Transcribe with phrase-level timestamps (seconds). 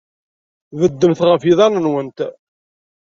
[0.79, 2.19] Beddemt ɣef yiḍarren-nwent.